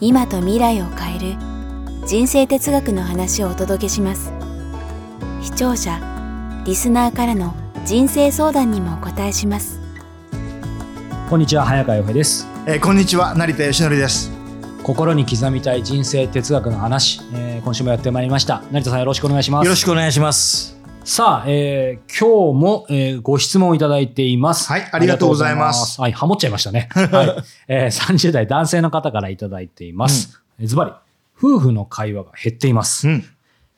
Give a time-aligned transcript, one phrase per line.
[0.00, 1.36] 今と未来を変える
[2.06, 4.32] 人生哲学の話をお届けします。
[5.42, 6.00] 視聴者
[6.66, 7.54] リスナーからの
[7.84, 9.80] 人生相談にもお答えします。
[11.30, 12.46] こんにちは早川洋平です。
[12.66, 14.30] えーこんにちは成田義則です。
[14.82, 18.62] 心に刻みたい人生哲学の話、えー今週もやってまいりました。
[18.70, 19.64] 成田さんよろしくお願いします。
[19.64, 20.73] よろしくお願いします
[21.04, 24.72] さあ、えー今日も、えーご質問いただいています。
[24.72, 26.00] はいありがとうございます。
[26.00, 27.44] はいハモっちゃいましたね、 はい。
[27.68, 30.92] えー30代男性の方からいただいています、えーズバリ
[31.36, 33.24] 夫婦の会話が減っています、うん。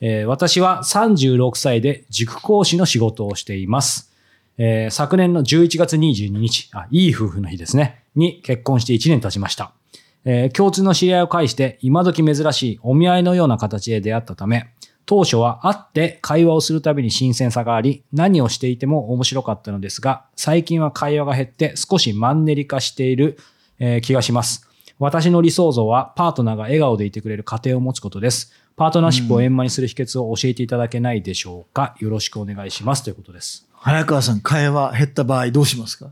[0.00, 4.12] えー私は36歳で塾講師の仕事をしています。
[4.56, 9.72] えー昨年の11月22日あ、いい夫婦の日ですね、に結婚して1年経ちました。
[10.24, 14.68] えー共通の知り合いを介して今時珍しいお見合いのような形で出会ったため、
[15.06, 23.38] 当初は会って会話をするたびに新鮮さがあり、何をしていても面白かったのですが、最近は会話が減って少しマンネリ化している、
[23.78, 24.68] えー気がします。
[24.98, 28.52] 私の理想像はパートナーが笑顔でいてくれる家庭を持つことです。
[28.76, 31.94] パートナーシップを円満にする秘訣を教えていただけないでしょうか。
[32.00, 33.02] よろしくお願いします。
[33.04, 33.68] ということです。
[33.74, 36.10] 早川さん会話減った場合どうしますか？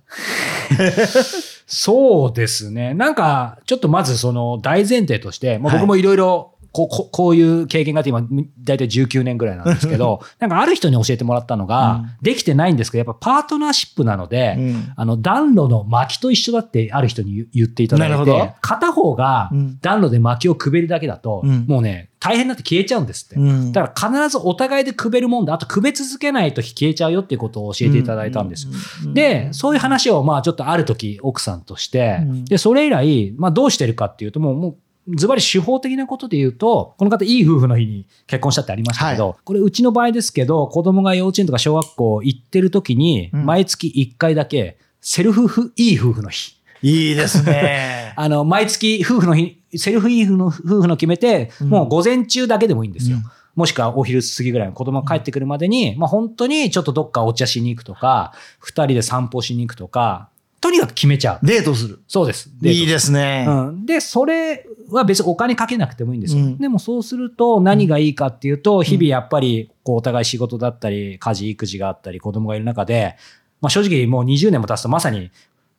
[1.66, 2.94] そうですね。
[2.94, 8.26] なんか、ちょっとまずその大前提として、まあ、はい僕もいろいろこうここういう経験があって今、
[8.64, 12.10] 大体19年ぐらいなんですけど、 なんかある人に教えてもらったのが、うん。
[12.20, 14.92] できてないんですけど、やっぱパートナーシップなので、うん。
[14.96, 18.32] あの、暖炉の薪と一緒だってある人に言言っていただいなるほど。
[18.32, 19.78] て、片方がうん。
[19.80, 21.64] 暖炉で薪をくべるだけだと、うん。
[21.68, 23.36] もうね、大変になって消えちゃうんですって。
[23.36, 23.70] うん。
[23.70, 25.54] だから必ずお互いでくべるもんだ。
[25.54, 28.66] あとくべ続けないと消えちゃうよっていうことを教えていただいたんです。
[28.66, 29.12] よ。
[29.12, 32.44] で、そういう話をまあちょっとある時奥さんとして、うん。
[32.46, 34.76] で、それ以来、まあどうしてるかっていうと、もう、もう、
[35.08, 43.44] ズバリ手法的なことで言うと、この方いい夫婦の日に結婚したってありましたけど、これうちの場合ですけど、子供が幼稚園とか小学校行ってる時に、うん。
[43.44, 46.56] 毎月1回だけ、セルフフいい夫婦の日。
[46.82, 48.14] いいですね。
[48.16, 51.68] あの、毎月夫婦の日、セルフいい夫婦の夫婦の決めて、うん。
[51.68, 53.18] もう午前中だけでもいいんですよ。
[53.18, 53.24] うん。
[53.56, 60.28] もしくはお昼過ぎぐらいの子供が帰ってくるまでに、まあ本当にちょっとどっかお茶しに行くとか、二人で散歩しに行くとか、
[60.64, 61.46] とにかく決めちゃう。
[61.46, 61.98] デートする。
[62.08, 62.48] そうです。
[62.62, 66.42] いいですね、うん、で、それは別にお金かけなくてもいいんですよ。
[66.42, 66.58] うん。
[66.58, 73.16] でもそうすると何がいいかっていうと、日々やっぱりこうお互い仕事だったり、家事、育児があったり、子供がいる中で、
[73.60, 75.30] まあ正直もう20年も経つとまさに、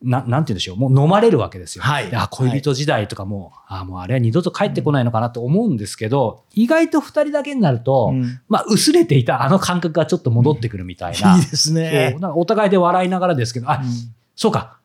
[0.03, 1.83] ななんて言うんでしょう、もう飲まれるわけですよ。
[1.83, 2.11] はい。
[2.11, 8.39] であ恋人時代とかも、あもうあれは二度と帰ってこないのかなと思うんですけど、意外と二人だけになると、うん。
[8.47, 11.37] まあ薄れていたあの感覚がちょっと戻ってくるみたいな。
[11.37, 12.15] いいですね。
[12.35, 14.75] お互いで笑いながらですけど、あ、うんそうか。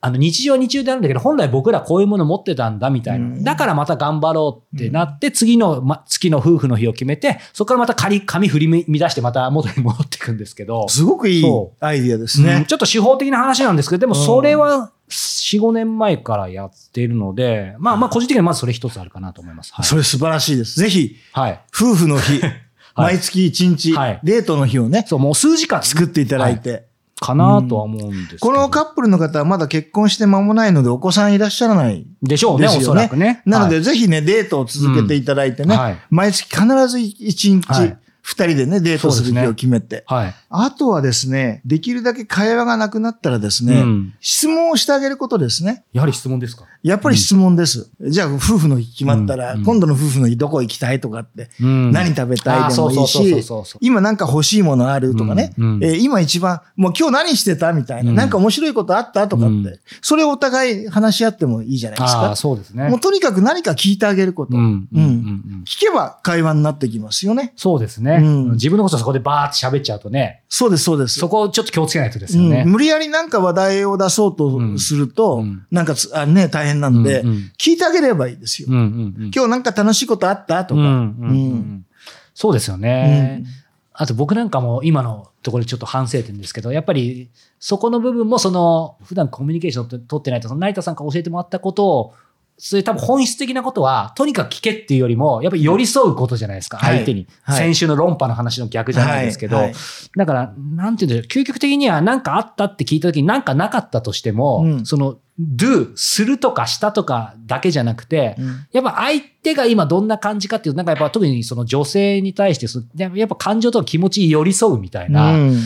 [0.00, 3.26] あの日常は日常であるんだけど、本来僕らこういうもの持ってたんだみたいな。
[3.26, 3.44] うん。
[3.44, 12.46] だからまた頑張ろうってなって、次の、ま、月の夫婦の日を決めて、そこからまた仮紙振り乱してまた元に戻っていくんですけど、すごくいいそアイディアですうん。
[12.46, 14.24] ね、ちょっと手法的な話なんですけど、でもうん。
[14.24, 19.74] それは4、5年前からやっているので、まあまあ個人的にはまずそれ一つあるかなと思います。
[19.74, 19.86] はい。
[19.86, 20.78] それ素晴らしいです。
[20.78, 22.40] ぜひはい、夫婦の日、
[22.94, 24.20] 毎月1日、はい。
[24.22, 26.87] デートの日をねそう、もう数時間作っていただいて、
[27.20, 28.38] かなとは思うんですけど。
[28.38, 33.42] このカップルの方はまだ結婚して間もないのでお子さんいらっしゃらないでしょうね、おそらくね。
[33.44, 33.84] なので、はい。
[33.84, 35.76] ぜひね、デートを続けていただいてね、
[36.10, 37.98] 毎月必ず1日、はい。
[38.24, 40.04] 2人でね、デートする日を決めて。
[40.50, 40.68] はい。
[40.68, 45.84] あとはですね、できるだけ会話がなくなったらですね、うん質問をしてあげることですね。
[45.92, 46.64] やはり質問ですか？
[46.82, 47.90] やっぱり質問です。
[48.00, 53.44] じゃあ、夫婦の日決まったら、うん今度の夫婦の日どこ行きたいとかって、うん何食べたいでもいいし
[53.80, 62.36] 今なんか欲しいものあるとかね、うんうんえー今一番、もう今日何してたみたいな、うんなんか面白いことあったとかって、うんそれをお互い話し合ってもいいじゃないですか。
[62.36, 62.88] そうですね。
[62.88, 64.56] もうとにかく何か聞いてあげること。
[64.56, 65.10] うんうんうんうんう
[65.56, 67.52] ん聞けば会話になってきますよね。
[67.56, 71.18] そうですね、うん自分のことそこでバーって喋っちゃうとね、そうです、そうです。
[71.18, 72.62] そこをちょっと気をつけないとですよね。
[72.64, 78.68] うん、無理やりなんか話題を出そうとすると、うんなんかつあね、大変なんで、うんうん聞いてあげればいいですよ。
[78.70, 78.84] うんうんう
[79.28, 80.64] ん今日なんか楽しいことあった？
[80.64, 80.80] とか。
[80.80, 81.86] うんうんうんうん
[82.34, 83.42] そうですよね。
[83.42, 83.68] うん
[84.00, 92.14] あと僕なんかも今のところでちょっと反省点ですけど、やっぱりそこの部分もその普段コミュニケーションを取ってないと、その成田さんから教えてもらったことを
[92.60, 96.96] そういう多分本質的なことは、とにかく聞けっていうよりも、やっぱり寄り添うことじゃないですか、はい。
[96.96, 97.28] 相手に。
[97.42, 97.58] はい。
[97.58, 99.70] 先週の論破の話の逆じゃないですけど、
[100.16, 104.86] だから、なんていうんでしょう、究極的には何かあったって聞いた時に何かなかったとしても、うん。
[104.86, 108.66] その、do、するとかしたとかだけじゃなくて、うん。
[108.72, 112.66] やっぱ相手が今どんな感じかっていう、なんかやっぱ特にその女性に対して
[112.96, 115.60] やっぱ感情とか気持ちに寄り添うみたいな、いうん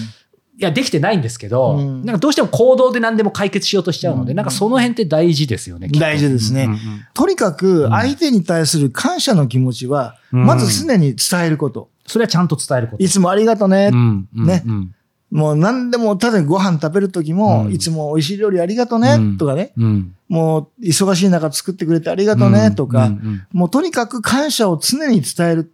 [0.64, 5.88] や、できてないんですけど、うんなんかどうしても行動で何でも解決しようとしちゃうので、うんなんかその辺って大事ですよね。
[5.88, 6.78] きっと大事ですねうんうん
[7.14, 11.90] とにかく相手に対する感謝の気持ちは、うんまず常に伝えること。
[12.06, 13.04] それはちゃんと伝えること。
[13.04, 13.90] いつもありがとね。
[13.92, 14.94] うんうんねうん
[15.32, 19.72] もう何でも、ただご飯食べるときも、うんいつも美味しい料理ありがとね、うんとかね。
[19.78, 25.72] うんもう忙しい中作ってくれてありがとね、とか、うんもうとにかく感謝を常に伝える。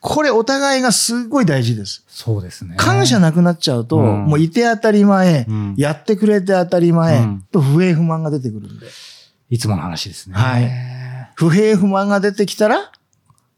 [0.00, 2.04] これお互いがすごい大事です。
[2.08, 2.76] そうですね。
[2.76, 8.86] 感謝なくなっちゃうと、うんもういて当たり前、うんやってくれて当たり前、うんと不平不満が出てくるんで。
[9.50, 10.36] いつもの話ですね。
[10.36, 10.70] はい
[11.34, 12.92] 不平不満が出てきたら、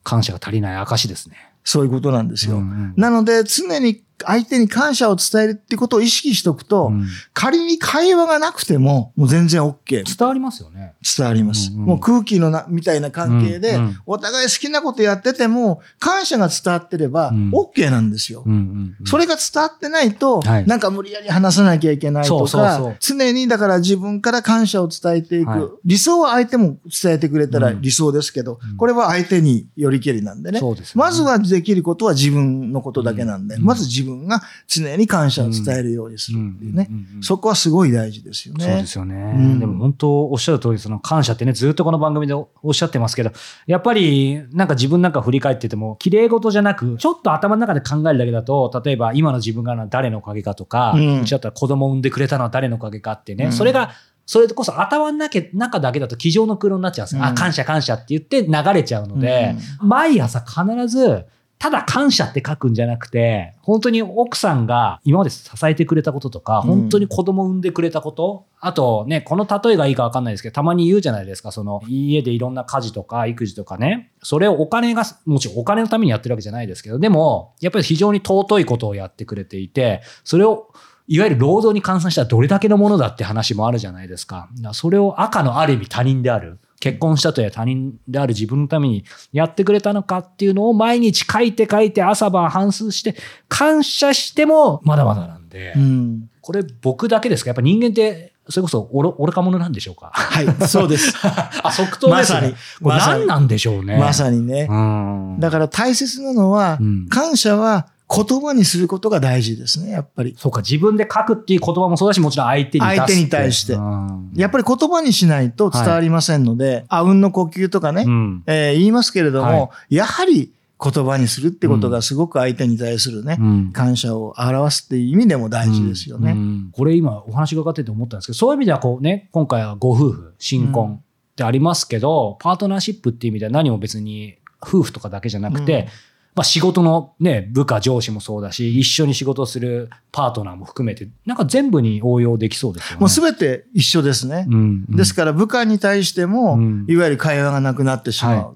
[0.02, 1.36] 感謝が足りない証ですね。
[1.64, 2.56] そういうことなんですよ。
[2.56, 7.06] うんうんなので、常に相手に感謝を伝えるってことを意識しておくと、うん。
[7.34, 9.76] 仮に会話がなくても、もう全然 OK。
[10.04, 10.94] 伝わりますよね。
[11.16, 11.70] 伝わります。
[11.72, 17.50] うんうんもう空気のな、みたいな関係で、うんうんお互い好きなことやってても、感謝が伝わってればうん。
[17.50, 18.42] OK なんですよ。
[18.46, 19.06] うんうんうん。
[19.06, 20.66] それが伝わってないと、はい。
[20.66, 22.96] なんか無理やり話さなきゃいけないとか、そうそうそう。
[23.00, 25.48] 常にだから自分から感謝を伝えていく。
[25.48, 25.60] はい。
[25.84, 27.80] 理想は相手も伝えてくれたらうん。
[27.80, 28.76] 理想ですけど、うん。
[28.76, 30.60] これは相手によりけりなんでね。
[30.60, 30.76] でね。
[30.94, 33.64] まずはできることは自分のことだけなんで、うん。
[33.64, 36.86] まず自分が常に感謝を伝えるようにするっていうね。
[36.88, 38.64] うんうんうんそこはすごい大事ですよね。
[38.64, 39.14] そうですよね。
[39.14, 43.30] うんでも本当おっしゃる通り、その感謝ってね、ずっとこの番組でおっしゃってますけど、
[43.66, 53.90] やっぱりなんか自分なんか振り返ってても、綺麗事じゃなく、ちょっと頭の中で考えるだけだと、例えば今の自分が誰のおかげかとか、うんうちだったら子供を産んでくれたのは誰のおかげかってね、うんそれが、
[54.26, 57.20] それこそ頭の中中だけだと机上の空論になっちゃうんですよ。
[57.20, 61.26] うんあ、感謝感謝って言って流れちゃうので、毎朝必ず、
[61.58, 80.68] ただ感謝って書くんじゃなくて、本当に奥さんが今まで支えてくれたこととか、うん本当に子供を産んでくれたこと、あとね、この例えがいいかわかんないですけど、たまに言うじゃないですか、その家でいろんな家事とか育児とかね、それをお金が、もちろんお金のためにやってるわけじゃないですけど、でも、やっぱり非常に尊いことをやってくれていて、それを
[81.08, 84.48] いわゆる労働に換算したらどれだけのものだって話もあるじゃないですか。
[84.56, 86.58] だからそれを赤のある意味他人である。
[86.80, 93.16] 結婚したとや他人である自分のためにやってくれたのかっていうのを毎日書いて書いて朝晩反数して
[93.48, 96.30] 感謝してもまだまだなんで、うん。
[96.40, 97.48] これ僕だけですか？
[97.48, 100.10] やっぱ人間ってそれこそ愚愚か者なんでしょうか？
[100.14, 101.12] はい、そうです。
[101.64, 102.54] あ、即答ですね。
[102.80, 103.98] まさにこれ何なんでしょうね？
[103.98, 104.68] まさにね。
[104.70, 105.36] うん。
[105.40, 110.36] だから大切なのは、うん感謝は言葉にすることが大事ですね、やっぱり。
[110.38, 112.98] そうか、自分で書くっていう言葉もそうだし、もちろん相手に出すって。
[112.98, 113.72] 相手に対して。
[113.72, 114.30] うん。
[114.36, 118.42] やっぱり言葉にしないと伝わりませんので、あうんの呼吸とかね、うん。
[118.46, 123.72] えー言いますけれども、はやはり言葉にするってことがすごく相手に対するね、うん。
[123.72, 126.30] 感謝を表すっていう意味でも大事ですよね。
[126.30, 126.70] うん。
[126.72, 131.00] これ今お話伺ってて思ったんですけど、そういう意味ではこうね、今回はご夫婦、新婚
[131.32, 135.88] ってありますけど、パートナーシップっていう意味では何も別に夫婦とかだけじゃなくて、うん
[136.36, 143.00] まあ仕事のね、部下、上司もそうだし、一緒に仕事をするパートナーも含めて、なんか全部に応用できそうですよね。
[143.00, 144.46] もうすべて一緒ですね。
[144.48, 144.54] うん
[144.88, 148.36] うんですから部下に対しても、うんいわゆる会話がなくなってしまう。
[148.36, 148.46] はい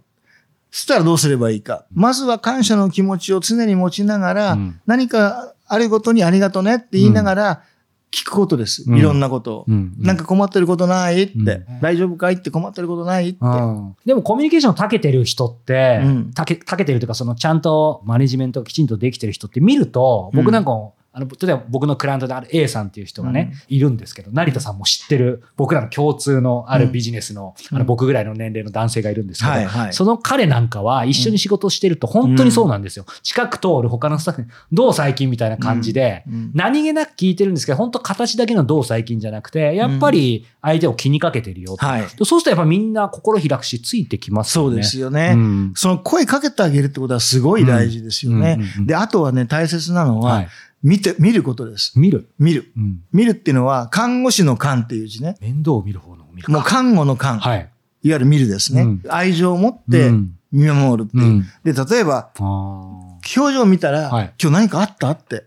[0.73, 1.85] そしたらどうすればいいか。
[1.93, 7.63] まずは感謝の気持ちを常に持ちながら、うん何かあることにありがとねって言いながら、
[8.13, 8.85] 聞くことです。
[8.87, 8.99] うん。
[8.99, 9.65] いろんなことを。
[9.69, 9.95] うん。
[9.99, 11.81] なんか困ってることないって、うん。
[11.81, 13.39] 大丈夫かいって困ってることないって。
[13.41, 16.33] うんでもコミュニケーション長けてる人って、うん。
[16.33, 33.07] たけ長けてるというか、そのちゃんとマネジメントがきちんとできてる人って見ると、僕なんかも、あの例えば僕のクライアントである A さんっていう人がね、いるんですけど、成田さんも知ってる、僕らの共通のあるビジネスの、うんあの僕ぐらいの年齢の男性がいるんですけど、はいはいその彼なんかは一緒に仕事をしてると本当にそうなんですよ。
[33.23, 41.85] 近く通る他のスタッフに、どう最近みたいな感じで、うん何気なく聞いてるんですけど、本当形だけのどう最近じゃなくて、やっぱり相手を気にかけてるよと。
[41.85, 42.03] はい。
[42.03, 44.71] そうするとやっぱみんな心開くし、ついてきますよね。
[44.71, 45.33] そうですよね。
[45.35, 48.57] うんその声かけてあげるってことはすごい大事ですよね。
[48.59, 50.49] うんうんうんうんで、あとはね、大切なのは、はい。
[50.83, 51.99] 見て、見ることです。
[51.99, 52.31] 見る。
[52.39, 52.73] 見る。
[52.77, 53.03] うん。
[53.13, 55.37] 見るっていうのは、看護師の看っていう字ね。
[55.41, 56.53] 面倒を見る方の見るか。
[56.53, 57.37] もう看護の看。
[57.37, 57.59] い、はい。
[57.59, 57.69] わ
[58.03, 58.83] ゆる見るですね。
[58.83, 61.25] うん愛情を持ってうん見守るっていう。
[61.25, 61.43] うん。
[61.65, 65.45] で、例えば、表情を見たら、はい今日何かあったって。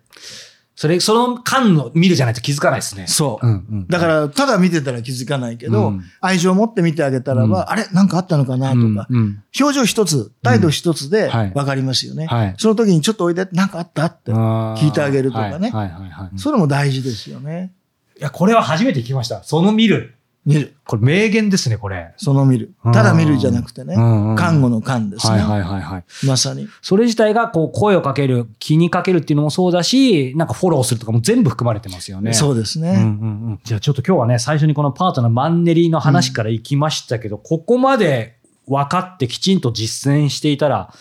[0.83, 3.07] それ、その間の見るじゃないと気づかないですね。
[3.07, 3.47] そう。
[3.47, 3.87] うんうん。
[3.87, 12.25] だから、ただ見てたら気づかないけど、うん愛情を持って見てあげたらば、うんあれ何かあったのかなとか、うんうん表情一つ、態度一つではい分かりますよね。
[12.25, 14.07] はいその時にちょっとおいで、何かあった？
[14.07, 14.33] って。
[14.33, 16.37] 聞いてあげるとかねはいはいはいはい。
[16.37, 17.71] それも大事ですよね。
[18.19, 19.41] いや、これは初めて聞きました。
[19.43, 20.15] その見る。
[20.45, 20.75] 見る。
[20.85, 22.13] これ名言ですね、これ。
[22.17, 22.73] その見る。
[22.83, 23.95] ただ見るじゃなくてね。
[23.95, 25.39] 看看護の看ですね。
[25.39, 26.03] はいはいはいはい。
[26.25, 26.67] まさに。
[26.81, 32.33] それ自体がこう声をかける、気にかけるっていうのもそうだし、なんかフォローするとかも全部含まれてますよね。
[32.33, 32.89] そうですね。
[32.89, 33.05] うんうんう
[33.53, 40.93] ん、じゃあちょっと今日はね、最初にこのパートナーマンネリの話から行きましたけど、ここまで分かってきちんと実践していたら、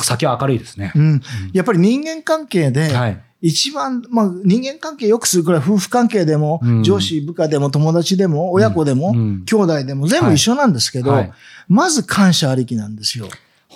[0.00, 0.92] 先は明るいですね。
[0.94, 1.22] うん。
[1.52, 3.20] やっぱり人間関係で、はい。
[3.46, 6.82] 一番、まあ、人間関係良くするくらい夫婦関係でも、うん。
[6.82, 9.44] 上司、部下でも、友達でも、親子でも、うん。
[9.44, 11.32] 兄弟でも、全部一緒なんですけど、はい。
[11.68, 13.28] まず感謝ありきなんですよ。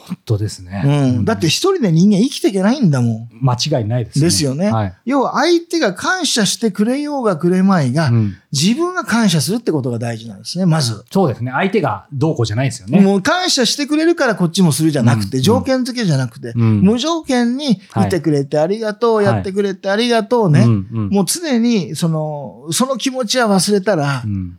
[0.09, 0.83] 本当ですね。
[0.85, 1.25] うん。
[1.27, 3.29] だって一人で人間生きていけないんだもん。
[3.43, 4.25] 間違いないですね。
[4.25, 4.71] ですよね。
[4.71, 4.95] はい。
[5.05, 11.05] 要は相手が感謝してくれようがくれまいが、うん自分が感謝するってことが大事なんですね、まず。
[11.11, 11.50] そうですね。
[11.50, 12.99] 相手がどうこうじゃないですよね。
[12.99, 20.61] もう感謝してくれるからこっちもするじゃなくて、うん条件付けじゃなくて、うん無条件にいてくれてありがとう、はいやってくれてありがとうね。
[20.61, 24.59] うんうんもう常に、その、その気持ちは忘れたらう、ん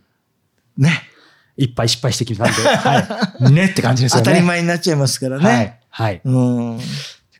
[0.78, 1.02] ね、
[1.60, 3.52] いっぱい失敗してきたんで、 はい。
[3.52, 4.24] ねって感じですよね。
[4.24, 5.44] 当たり前になっちゃいますからね。
[5.44, 5.78] はい。
[5.90, 6.20] はい。
[6.24, 6.40] う
[6.76, 6.80] ん。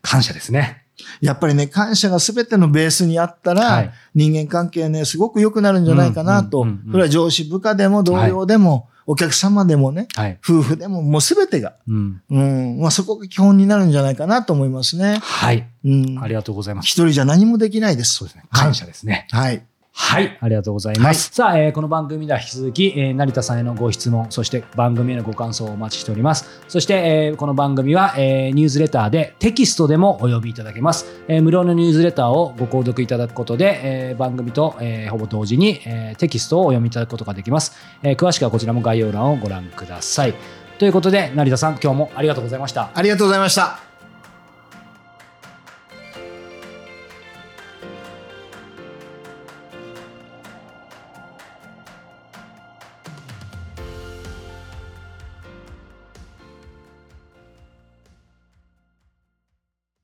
[0.02, 0.84] 感謝ですね。
[1.22, 6.66] やっぱりね、感謝が全てのベースにあったら、はい人間関係ね、すごく良くなるんじゃないかなと。
[6.90, 10.38] それは上司、部下でも同僚でも、お客様でもね、はい。
[10.44, 12.22] 夫婦でも、もう全てが、うん。
[12.28, 15.18] うん、まあそこが基本になるんじゃないかなと思いますね。
[15.22, 15.66] はい。
[15.84, 16.18] うん。
[16.20, 16.86] ありがとうございます。
[16.86, 18.14] 一人じゃ何もできないです。
[18.14, 18.44] そうですね。
[18.52, 19.26] 感謝ですね。
[19.30, 19.64] はい。
[20.02, 20.38] はい。
[20.40, 21.30] ありがとうございます。
[21.30, 26.62] さあ、えーこの番組では引き続き、えー成田さんへのご質問、そして番組へのご感想をお待ちしております。
[26.68, 26.94] そして、
[27.28, 31.06] えーこの番組は、えーニュースレターでテキストでもお呼びいただけます。
[31.28, 33.80] えー無料のニュースレターをご購読いただくことで、
[34.10, 40.34] えー番組と、えーほぼ同時に、えーテキストをお読みいただくことができます、えー詳しくはこちらも概要欄をご覧ください。
[40.78, 42.90] ということで、成田さん、今日もありがとうございました。
[42.94, 43.89] ありがとうございました。